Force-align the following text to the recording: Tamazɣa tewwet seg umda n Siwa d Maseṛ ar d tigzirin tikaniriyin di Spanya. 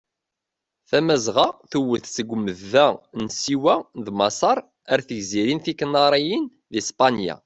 Tamazɣa 0.89 1.47
tewwet 1.71 2.05
seg 2.15 2.27
umda 2.35 2.87
n 3.21 3.25
Siwa 3.39 3.75
d 4.05 4.07
Maseṛ 4.17 4.57
ar 4.91 4.99
d 5.01 5.05
tigzirin 5.07 5.63
tikaniriyin 5.65 6.45
di 6.73 6.81
Spanya. 6.89 7.35